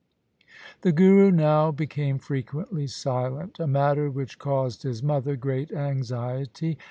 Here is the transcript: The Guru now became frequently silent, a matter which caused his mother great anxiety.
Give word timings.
The 0.81 0.91
Guru 0.91 1.29
now 1.29 1.69
became 1.71 2.17
frequently 2.17 2.87
silent, 2.87 3.59
a 3.59 3.67
matter 3.67 4.09
which 4.09 4.39
caused 4.39 4.81
his 4.81 5.03
mother 5.03 5.35
great 5.35 5.71
anxiety. 5.71 6.75